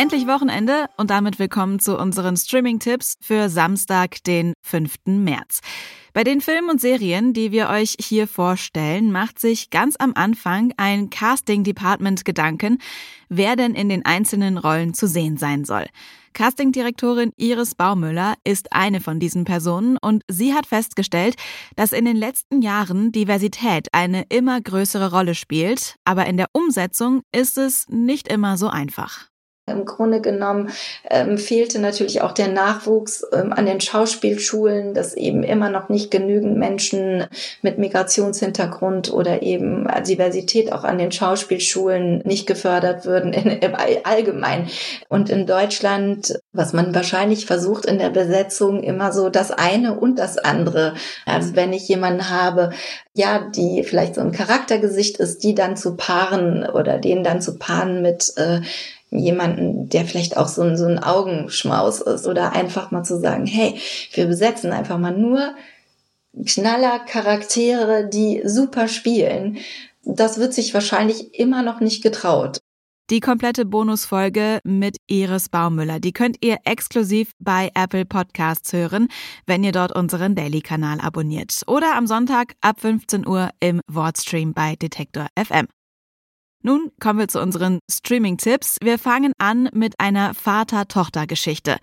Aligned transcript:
Endlich 0.00 0.26
Wochenende 0.26 0.86
und 0.96 1.10
damit 1.10 1.38
willkommen 1.38 1.78
zu 1.78 1.98
unseren 1.98 2.34
Streaming-Tipps 2.34 3.18
für 3.20 3.50
Samstag, 3.50 4.24
den 4.24 4.54
5. 4.62 4.94
März. 5.04 5.60
Bei 6.14 6.24
den 6.24 6.40
Filmen 6.40 6.70
und 6.70 6.80
Serien, 6.80 7.34
die 7.34 7.52
wir 7.52 7.68
euch 7.68 7.96
hier 8.00 8.26
vorstellen, 8.26 9.12
macht 9.12 9.38
sich 9.38 9.68
ganz 9.68 9.96
am 9.98 10.12
Anfang 10.14 10.72
ein 10.78 11.10
Casting-Department 11.10 12.24
Gedanken, 12.24 12.78
wer 13.28 13.56
denn 13.56 13.74
in 13.74 13.90
den 13.90 14.06
einzelnen 14.06 14.56
Rollen 14.56 14.94
zu 14.94 15.06
sehen 15.06 15.36
sein 15.36 15.66
soll. 15.66 15.84
Castingdirektorin 16.32 17.32
Iris 17.36 17.74
Baumüller 17.74 18.36
ist 18.42 18.72
eine 18.72 19.02
von 19.02 19.20
diesen 19.20 19.44
Personen 19.44 19.98
und 20.00 20.22
sie 20.28 20.54
hat 20.54 20.64
festgestellt, 20.64 21.34
dass 21.76 21.92
in 21.92 22.06
den 22.06 22.16
letzten 22.16 22.62
Jahren 22.62 23.12
Diversität 23.12 23.88
eine 23.92 24.24
immer 24.30 24.62
größere 24.62 25.10
Rolle 25.10 25.34
spielt, 25.34 25.96
aber 26.06 26.24
in 26.24 26.38
der 26.38 26.48
Umsetzung 26.54 27.20
ist 27.32 27.58
es 27.58 27.86
nicht 27.90 28.28
immer 28.28 28.56
so 28.56 28.68
einfach. 28.68 29.29
Im 29.70 29.84
Grunde 29.84 30.20
genommen 30.20 30.70
ähm, 31.08 31.38
fehlte 31.38 31.78
natürlich 31.78 32.22
auch 32.22 32.32
der 32.32 32.48
Nachwuchs 32.48 33.24
ähm, 33.32 33.52
an 33.52 33.66
den 33.66 33.80
Schauspielschulen, 33.80 34.94
dass 34.94 35.14
eben 35.14 35.42
immer 35.42 35.70
noch 35.70 35.88
nicht 35.88 36.10
genügend 36.10 36.56
Menschen 36.56 37.26
mit 37.62 37.78
Migrationshintergrund 37.78 39.12
oder 39.12 39.42
eben 39.42 39.86
Diversität 40.06 40.72
auch 40.72 40.84
an 40.84 40.98
den 40.98 41.12
Schauspielschulen 41.12 42.22
nicht 42.24 42.46
gefördert 42.46 43.04
würden 43.04 43.32
in, 43.32 43.50
im 43.50 43.74
allgemein. 44.04 44.68
Und 45.08 45.30
in 45.30 45.46
Deutschland, 45.46 46.40
was 46.52 46.72
man 46.72 46.94
wahrscheinlich 46.94 47.46
versucht 47.46 47.86
in 47.86 47.98
der 47.98 48.10
Besetzung, 48.10 48.82
immer 48.82 49.12
so 49.12 49.28
das 49.28 49.50
eine 49.50 49.98
und 49.98 50.18
das 50.18 50.38
andere. 50.38 50.94
Also 51.26 51.56
wenn 51.56 51.72
ich 51.72 51.88
jemanden 51.88 52.30
habe, 52.30 52.70
ja, 53.14 53.50
die 53.54 53.84
vielleicht 53.84 54.14
so 54.14 54.20
ein 54.20 54.32
Charaktergesicht 54.32 55.18
ist, 55.18 55.42
die 55.42 55.54
dann 55.54 55.76
zu 55.76 55.96
paaren 55.96 56.64
oder 56.64 56.98
den 56.98 57.24
dann 57.24 57.40
zu 57.40 57.58
paaren 57.58 58.02
mit 58.02 58.32
äh, 58.36 58.60
jemanden, 59.10 59.88
der 59.88 60.04
vielleicht 60.04 60.36
auch 60.36 60.48
so 60.48 60.62
ein, 60.62 60.76
so 60.76 60.86
ein 60.86 60.98
Augenschmaus 60.98 62.00
ist 62.00 62.26
oder 62.26 62.52
einfach 62.52 62.90
mal 62.90 63.02
zu 63.02 63.18
sagen, 63.18 63.46
hey, 63.46 63.74
wir 64.12 64.26
besetzen 64.26 64.72
einfach 64.72 64.98
mal 64.98 65.16
nur 65.16 65.54
knaller 66.46 67.00
Charaktere, 67.00 68.08
die 68.08 68.42
super 68.44 68.88
spielen. 68.88 69.58
Das 70.04 70.38
wird 70.38 70.54
sich 70.54 70.72
wahrscheinlich 70.74 71.38
immer 71.38 71.62
noch 71.62 71.80
nicht 71.80 72.02
getraut. 72.02 72.58
Die 73.10 73.18
komplette 73.18 73.64
Bonusfolge 73.64 74.60
mit 74.62 74.96
Iris 75.08 75.48
Baumüller, 75.48 75.98
die 75.98 76.12
könnt 76.12 76.36
ihr 76.42 76.58
exklusiv 76.64 77.32
bei 77.40 77.72
Apple 77.74 78.04
Podcasts 78.04 78.72
hören, 78.72 79.08
wenn 79.46 79.64
ihr 79.64 79.72
dort 79.72 79.90
unseren 79.90 80.36
Daily-Kanal 80.36 81.00
abonniert. 81.00 81.62
Oder 81.66 81.96
am 81.96 82.06
Sonntag 82.06 82.54
ab 82.60 82.80
15 82.80 83.26
Uhr 83.26 83.50
im 83.58 83.80
Wordstream 83.88 84.54
bei 84.54 84.76
Detektor 84.76 85.26
FM. 85.36 85.66
Nun 86.62 86.90
kommen 87.00 87.18
wir 87.18 87.28
zu 87.28 87.40
unseren 87.40 87.80
Streaming-Tipps. 87.90 88.76
Wir 88.82 88.98
fangen 88.98 89.32
an 89.38 89.70
mit 89.72 89.98
einer 89.98 90.34
Vater-Tochter-Geschichte. 90.34 91.78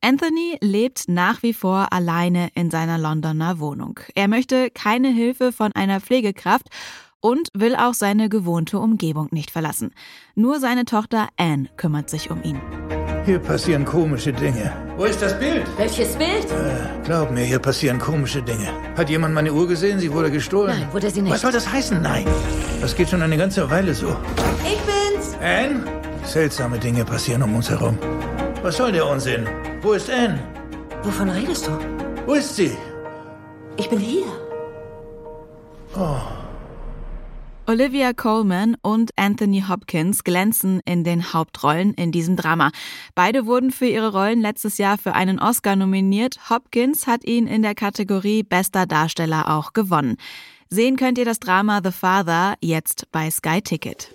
Anthony 0.00 0.58
lebt 0.60 1.04
nach 1.08 1.42
wie 1.42 1.54
vor 1.54 1.92
alleine 1.92 2.48
in 2.54 2.70
seiner 2.70 2.98
Londoner 2.98 3.58
Wohnung. 3.58 4.00
Er 4.14 4.28
möchte 4.28 4.70
keine 4.70 5.08
Hilfe 5.08 5.52
von 5.52 5.72
einer 5.72 6.00
Pflegekraft 6.00 6.68
und 7.20 7.48
will 7.54 7.74
auch 7.74 7.94
seine 7.94 8.28
gewohnte 8.28 8.78
Umgebung 8.78 9.28
nicht 9.30 9.50
verlassen. 9.50 9.94
Nur 10.34 10.60
seine 10.60 10.84
Tochter 10.84 11.28
Anne 11.38 11.70
kümmert 11.76 12.10
sich 12.10 12.30
um 12.30 12.42
ihn. 12.42 12.60
Hier 13.24 13.38
passieren 13.38 13.86
komische 13.86 14.32
Dinge. 14.34 14.70
Wo 14.98 15.04
ist 15.04 15.22
das 15.22 15.38
Bild? 15.38 15.64
Welches 15.78 16.14
Bild? 16.14 16.44
Äh, 16.44 17.04
glaub 17.04 17.30
mir, 17.30 17.42
hier 17.44 17.58
passieren 17.58 17.98
komische 17.98 18.42
Dinge. 18.42 18.68
Hat 18.98 19.08
jemand 19.08 19.32
meine 19.34 19.50
Uhr 19.50 19.66
gesehen? 19.66 19.98
Sie 19.98 20.12
wurde 20.12 20.30
gestohlen. 20.30 20.78
Nein, 20.78 20.88
wurde 20.92 21.08
sie 21.10 21.22
nicht. 21.22 21.32
Was 21.32 21.40
soll 21.40 21.52
das 21.52 21.70
heißen? 21.70 22.02
Nein. 22.02 22.26
Das 22.82 22.94
geht 22.94 23.08
schon 23.08 23.22
eine 23.22 23.38
ganze 23.38 23.70
Weile 23.70 23.94
so. 23.94 24.14
Ich 24.62 24.78
bin's. 24.82 25.34
Anne? 25.40 25.84
Seltsame 26.24 26.78
Dinge 26.78 27.02
passieren 27.04 27.42
um 27.42 27.56
uns 27.56 27.70
herum. 27.70 27.98
Was 28.62 28.76
soll 28.76 28.92
der 28.92 29.06
Unsinn? 29.06 29.46
Wo 29.80 29.92
ist 29.94 30.10
Anne? 30.10 30.38
Wovon 31.02 31.30
redest 31.30 31.66
du? 31.66 31.70
Wo 32.26 32.34
ist 32.34 32.54
sie? 32.54 32.76
Ich 33.78 33.88
bin 33.88 33.98
hier. 33.98 34.26
Oh. 35.96 36.43
Olivia 37.66 38.12
Colman 38.12 38.76
und 38.82 39.12
Anthony 39.16 39.64
Hopkins 39.66 40.22
glänzen 40.22 40.80
in 40.84 41.02
den 41.02 41.32
Hauptrollen 41.32 41.94
in 41.94 42.12
diesem 42.12 42.36
Drama. 42.36 42.70
Beide 43.14 43.46
wurden 43.46 43.70
für 43.70 43.86
ihre 43.86 44.12
Rollen 44.12 44.42
letztes 44.42 44.76
Jahr 44.76 44.98
für 44.98 45.14
einen 45.14 45.38
Oscar 45.38 45.74
nominiert. 45.74 46.50
Hopkins 46.50 47.06
hat 47.06 47.24
ihn 47.24 47.46
in 47.46 47.62
der 47.62 47.74
Kategorie 47.74 48.42
Bester 48.42 48.84
Darsteller 48.84 49.50
auch 49.50 49.72
gewonnen. 49.72 50.18
Sehen 50.68 50.96
könnt 50.96 51.16
ihr 51.16 51.24
das 51.24 51.40
Drama 51.40 51.80
The 51.82 51.92
Father 51.92 52.56
jetzt 52.60 53.10
bei 53.12 53.30
Sky 53.30 53.62
Ticket. 53.62 54.10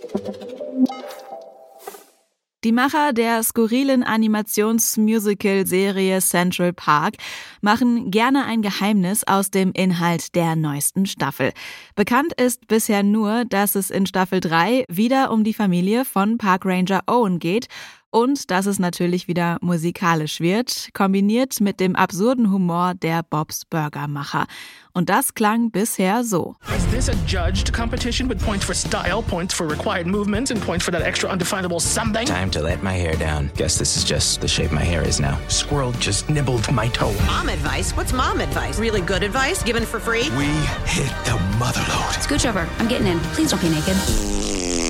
Die 2.66 2.74
Macher 2.74 3.14
der 3.14 3.42
skurrilen 3.42 4.04
Animationsmusical-Serie 4.04 6.20
Central 6.20 6.74
Park 6.74 7.16
machen 7.62 8.12
gerne 8.12 8.44
ein 8.44 8.62
Geheimnis 8.62 9.24
aus 9.26 9.50
dem 9.50 9.72
Inhalt 9.72 10.36
der 10.36 10.58
neuesten 10.58 11.06
Staffel. 11.06 11.54
Bekannt 11.96 12.34
ist 12.34 12.68
bisher 12.68 13.02
nur, 13.02 13.46
dass 13.46 13.76
es 13.76 13.90
in 13.90 14.06
Staffel 14.06 14.42
3 14.42 14.84
wieder 14.90 15.32
um 15.32 15.46
die 15.46 15.54
Familie 15.54 16.04
von 16.04 16.38
Park 16.38 16.66
Ranger 16.66 17.04
Owen 17.08 17.40
geht 17.40 17.70
und 18.12 18.52
dass 18.52 18.66
es 18.66 18.80
natürlich 18.80 19.28
wieder 19.28 19.58
musikalisch 19.62 20.40
wird, 20.40 20.90
kombiniert 20.94 21.62
mit 21.62 21.80
dem 21.80 21.96
absurden 21.96 22.52
Humor 22.52 22.94
der 22.96 23.24
Bobs 23.24 23.66
Burgermacher. 23.66 24.46
Und 24.94 25.10
das 25.10 25.34
klang 25.34 25.72
bisher 25.72 26.24
so. 26.24 26.56
Is 26.76 26.86
this 26.88 27.10
a 27.10 27.16
judged 27.26 27.72
competition 27.72 28.28
with 28.28 28.44
points 28.44 28.66
for 28.66 28.74
style, 28.74 29.22
points 29.22 29.54
for 29.54 29.68
required 29.68 30.08
movement, 30.08 30.52
and 30.52 30.60
points 30.62 30.84
for 30.84 30.92
that 30.92 31.04
extra 31.04 31.30
undefinable 31.30 31.80
something? 31.80 32.26
Time 32.26 32.50
to 32.52 32.62
let 32.62 32.82
my 32.82 32.94
hair 32.94 33.16
down. 33.16 33.52
Guess 33.56 33.78
this 33.78 33.96
is 33.96 34.04
just 34.04 34.42
the 34.42 34.48
shape 34.48 34.72
my 34.72 34.84
hair 34.84 35.02
is 35.08 35.20
now. 35.20 35.38
Squirrel 35.48 35.92
just 36.00 36.30
nibbled 36.30 36.70
my 36.72 36.90
toe. 36.90 37.14
Mom 37.28 37.50
advice? 37.50 37.96
What's 37.96 38.14
mom 38.14 38.42
advice? 38.42 38.80
Really 38.80 39.02
good 39.02 39.24
advice 39.24 39.64
given 39.64 39.86
for 39.86 40.00
free? 40.00 40.30
We 40.36 40.48
hit 40.86 41.14
the 41.26 41.38
motherload. 41.60 42.18
Scooch 42.22 42.50
over. 42.50 42.68
I'm 42.80 42.88
getting 42.88 43.08
in. 43.08 43.20
Please 43.36 43.52
don't 43.52 43.62
be 43.62 43.70
naked. 43.70 43.96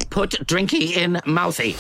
Put 0.10 0.32
Drinky 0.48 0.98
in 0.98 1.20
mouthy. 1.26 1.76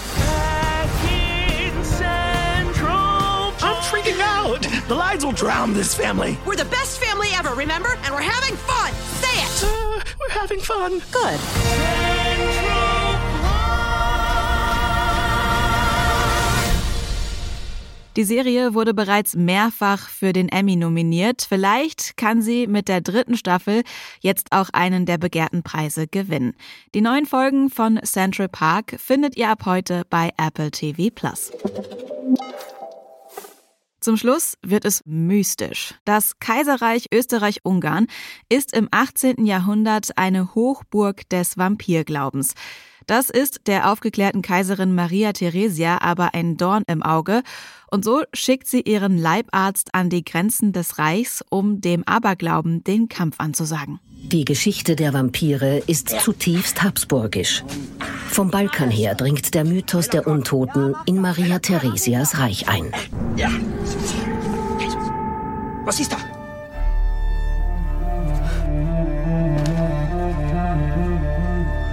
Out. 4.49 4.61
The 4.87 4.95
lights 4.95 5.23
will 5.25 5.31
drown 5.31 5.73
this 5.73 5.93
family. 5.93 6.37
We're 6.45 6.55
the 6.55 6.65
best 6.65 6.99
family 6.99 7.29
ever, 7.37 7.53
remember? 7.55 7.89
And 8.03 8.13
we're 8.13 8.21
having 8.21 8.55
fun. 8.57 8.93
Say 9.21 9.35
it. 9.45 9.63
Uh, 9.63 10.01
we're 10.19 10.39
having 10.39 10.59
fun. 10.59 11.01
Good. 11.11 11.39
Die 18.15 18.25
Serie 18.25 18.73
wurde 18.73 18.93
bereits 18.93 19.35
mehrfach 19.35 20.09
für 20.09 20.33
den 20.33 20.49
Emmy 20.49 20.75
nominiert. 20.75 21.45
Vielleicht 21.47 22.17
kann 22.17 22.41
sie 22.41 22.67
mit 22.67 22.89
der 22.89 22.99
dritten 22.99 23.37
Staffel 23.37 23.83
jetzt 24.19 24.51
auch 24.51 24.69
einen 24.73 25.05
der 25.05 25.17
begehrten 25.17 25.63
Preise 25.63 26.05
gewinnen. 26.05 26.53
Die 26.93 27.01
neuen 27.01 27.25
Folgen 27.25 27.69
von 27.69 27.97
Central 28.03 28.49
Park 28.49 28.95
findet 28.99 29.37
ihr 29.37 29.49
ab 29.49 29.65
heute 29.65 30.03
bei 30.09 30.31
Apple 30.37 30.71
TV 30.71 31.11
Plus. 31.15 31.51
Zum 33.99 34.15
Schluss 34.15 34.57
wird 34.61 34.85
es 34.85 35.01
mystisch. 35.05 35.93
Das 36.05 36.39
Kaiserreich 36.39 37.07
Österreich-Ungarn 37.13 38.07
ist 38.47 38.73
im 38.73 38.87
18. 38.91 39.45
Jahrhundert 39.45 40.17
eine 40.17 40.55
Hochburg 40.55 41.27
des 41.29 41.57
Vampirglaubens. 41.57 42.53
Das 43.07 43.29
ist 43.29 43.61
der 43.65 43.91
aufgeklärten 43.91 44.41
Kaiserin 44.41 44.93
Maria 44.93 45.33
Theresia 45.33 45.99
aber 45.99 46.35
ein 46.35 46.57
Dorn 46.57 46.83
im 46.87 47.01
Auge 47.01 47.41
und 47.89 48.05
so 48.05 48.21
schickt 48.33 48.67
sie 48.67 48.81
ihren 48.81 49.17
Leibarzt 49.17 49.95
an 49.95 50.11
die 50.11 50.23
Grenzen 50.23 50.73
des 50.73 50.99
Reichs, 50.99 51.43
um 51.49 51.81
dem 51.81 52.03
Aberglauben 52.07 52.83
den 52.83 53.09
Kampf 53.09 53.35
anzusagen. 53.39 53.99
Die 54.11 54.45
Geschichte 54.45 54.95
der 54.95 55.11
Vampire 55.11 55.81
ist 55.87 56.09
zutiefst 56.21 56.83
habsburgisch. 56.83 57.63
Vom 58.39 58.51
Balkan 58.51 58.89
her 58.89 59.15
dringt 59.15 59.53
der 59.53 59.65
Mythos 59.65 60.07
der 60.07 60.25
Untoten 60.25 60.95
in 61.05 61.19
Maria 61.19 61.59
Theresias 61.59 62.39
Reich 62.39 62.69
ein. 62.69 62.89
Ja. 63.35 63.49
Was 65.83 65.99
ist 65.99 66.13
da? 66.13 66.15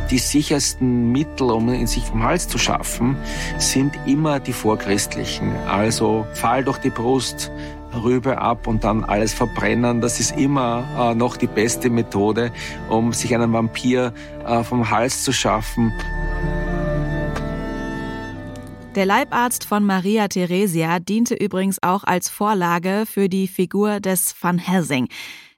Die 0.08 0.18
sichersten 0.18 1.10
Mittel, 1.10 1.50
um 1.50 1.68
ihn 1.74 1.88
sich 1.88 2.04
vom 2.04 2.22
Hals 2.22 2.46
zu 2.46 2.58
schaffen, 2.58 3.16
sind 3.58 3.98
immer 4.06 4.38
die 4.38 4.52
vorchristlichen. 4.52 5.52
Also 5.66 6.24
Pfahl 6.32 6.62
durch 6.62 6.78
die 6.78 6.90
Brust, 6.90 7.50
Rübe 7.92 8.38
ab 8.38 8.66
und 8.68 8.84
dann 8.84 9.02
alles 9.02 9.34
verbrennen. 9.34 10.00
Das 10.00 10.20
ist 10.20 10.36
immer 10.36 10.84
äh, 10.96 11.14
noch 11.16 11.36
die 11.36 11.46
beste 11.46 11.90
Methode, 11.90 12.52
um 12.88 13.12
sich 13.12 13.34
einen 13.34 13.52
Vampir 13.52 14.12
äh, 14.46 14.62
vom 14.62 14.90
Hals 14.90 15.24
zu 15.24 15.32
schaffen. 15.32 15.92
Der 18.96 19.04
Leibarzt 19.04 19.66
von 19.66 19.84
Maria 19.84 20.26
Theresia 20.26 21.00
diente 21.00 21.34
übrigens 21.34 21.82
auch 21.82 22.02
als 22.04 22.30
Vorlage 22.30 23.04
für 23.04 23.28
die 23.28 23.46
Figur 23.46 24.00
des 24.00 24.34
Van 24.40 24.56
Helsing. 24.56 25.08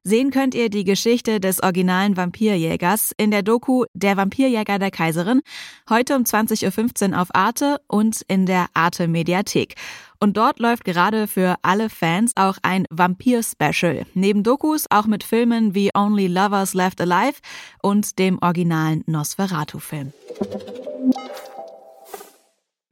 Sehen 0.03 0.33
könnt 0.33 0.57
ihr 0.57 0.71
die 0.71 0.83
Geschichte 0.83 1.39
des 1.39 1.63
originalen 1.63 2.17
Vampirjägers 2.17 3.13
in 3.17 3.31
der 3.31 3.45
Doku 3.45 3.85
Der 3.93 4.17
Vampirjäger 4.17 4.81
der 4.81 4.91
Kaiserin, 4.91 5.43
heute 5.89 6.17
um 6.17 6.25
20.15 6.25 7.13
Uhr 7.13 7.21
auf 7.21 7.29
Arte 7.33 7.81
und 7.87 8.23
in 8.27 8.45
der 8.45 8.67
Arte 8.75 9.07
Mediathek. 9.07 9.77
Und 10.19 10.37
dort 10.37 10.59
läuft 10.59 10.85
gerade 10.85 11.29
für 11.29 11.55
alle 11.63 11.91
Fans 11.91 12.33
auch 12.35 12.59
ein 12.63 12.87
Vampir-Special. 12.91 14.05
Neben 14.15 14.43
Dokus 14.43 14.87
auch 14.91 15.07
mit 15.07 15.23
Filmen 15.23 15.77
wie 15.77 15.91
Only 15.95 16.27
Lovers 16.27 16.75
Left 16.75 17.01
Alive 17.01 17.39
und 17.83 18.19
dem 18.19 18.41
originalen 18.43 19.05
Nosferatu-Film. 19.07 20.13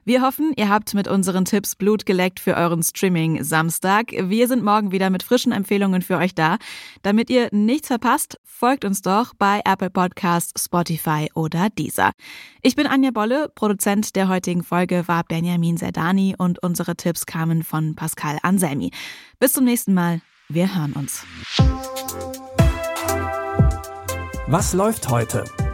Wir 0.07 0.21
hoffen, 0.21 0.53
ihr 0.55 0.69
habt 0.69 0.93
mit 0.93 1.09
unseren 1.09 1.43
Tipps 1.43 1.75
Blut 1.75 2.05
geleckt 2.05 2.39
für 2.39 2.55
euren 2.55 2.81
Streaming 2.81 3.43
Samstag. 3.43 4.13
Wir 4.17 4.47
sind 4.47 4.63
morgen 4.63 4.93
wieder 4.93 5.09
mit 5.09 5.21
frischen 5.21 5.51
Empfehlungen 5.51 6.01
für 6.01 6.15
euch 6.15 6.33
da. 6.33 6.59
Damit 7.01 7.29
ihr 7.29 7.49
nichts 7.51 7.87
verpasst, 7.87 8.39
folgt 8.45 8.85
uns 8.85 9.01
doch 9.01 9.33
bei 9.37 9.59
Apple 9.65 9.89
Podcasts, 9.89 10.63
Spotify 10.63 11.27
oder 11.33 11.69
Deezer. 11.77 12.13
Ich 12.61 12.77
bin 12.77 12.87
Anja 12.87 13.11
Bolle, 13.11 13.51
Produzent 13.53 14.15
der 14.15 14.29
heutigen 14.29 14.63
Folge 14.63 15.09
war 15.09 15.25
Benjamin 15.25 15.75
Serdani 15.75 16.35
und 16.37 16.63
unsere 16.63 16.95
Tipps 16.95 17.25
kamen 17.25 17.61
von 17.61 17.93
Pascal 17.93 18.39
Anselmi. 18.43 18.91
Bis 19.41 19.51
zum 19.51 19.65
nächsten 19.65 19.93
Mal. 19.93 20.21
Wir 20.47 20.73
hören 20.73 20.93
uns. 20.93 21.25
Was 24.47 24.71
läuft 24.71 25.09
heute? 25.09 25.43